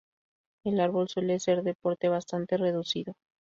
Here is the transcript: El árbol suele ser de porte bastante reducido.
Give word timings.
El 0.63 0.79
árbol 0.79 1.09
suele 1.09 1.39
ser 1.39 1.61
de 1.61 1.75
porte 1.75 2.09
bastante 2.09 2.57
reducido. 2.57 3.13